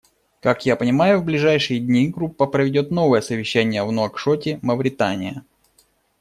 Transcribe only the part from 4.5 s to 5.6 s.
Мавритания.